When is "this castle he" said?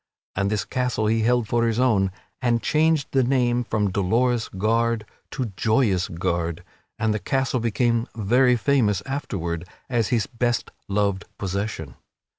0.49-1.21